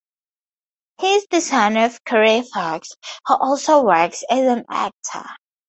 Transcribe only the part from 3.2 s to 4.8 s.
who also works as an